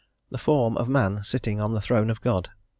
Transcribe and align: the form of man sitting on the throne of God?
the 0.31 0.37
form 0.39 0.77
of 0.77 0.89
man 0.89 1.23
sitting 1.23 1.61
on 1.61 1.75
the 1.75 1.79
throne 1.79 2.09
of 2.09 2.21
God? 2.21 2.49